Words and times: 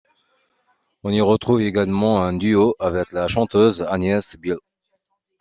On 1.03 1.11
y 1.11 1.21
retrouve 1.21 1.61
également 1.61 2.23
un 2.23 2.33
duo 2.33 2.73
avec 2.79 3.11
la 3.11 3.27
chanteuse 3.27 3.83
Agnès 3.83 4.35
Bihl. 4.37 4.57